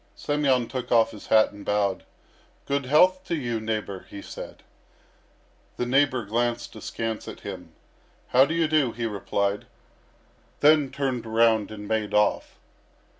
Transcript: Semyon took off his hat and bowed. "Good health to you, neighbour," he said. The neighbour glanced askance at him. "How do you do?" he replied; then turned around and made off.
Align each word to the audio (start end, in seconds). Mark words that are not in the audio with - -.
Semyon 0.15 0.67
took 0.67 0.91
off 0.91 1.11
his 1.11 1.27
hat 1.27 1.51
and 1.51 1.63
bowed. 1.63 2.05
"Good 2.65 2.87
health 2.87 3.23
to 3.25 3.35
you, 3.35 3.59
neighbour," 3.59 4.07
he 4.09 4.19
said. 4.23 4.63
The 5.77 5.85
neighbour 5.85 6.25
glanced 6.25 6.75
askance 6.75 7.27
at 7.27 7.41
him. 7.41 7.73
"How 8.29 8.45
do 8.45 8.55
you 8.55 8.67
do?" 8.67 8.93
he 8.93 9.05
replied; 9.05 9.67
then 10.61 10.89
turned 10.89 11.27
around 11.27 11.69
and 11.69 11.87
made 11.87 12.15
off. 12.15 12.57